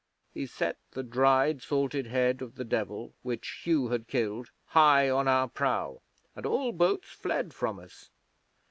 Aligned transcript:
'He 0.33 0.47
set 0.47 0.79
the 0.93 1.03
dried, 1.03 1.61
salted 1.61 2.07
head 2.07 2.41
of 2.41 2.55
the 2.55 2.63
Devil, 2.65 3.13
which 3.21 3.61
Hugh 3.63 3.89
had 3.89 4.07
killed, 4.07 4.49
high 4.69 5.11
on 5.11 5.27
our 5.27 5.47
prow, 5.47 6.01
and 6.35 6.43
all 6.43 6.71
boats 6.71 7.11
fled 7.11 7.53
from 7.53 7.77
us. 7.79 8.09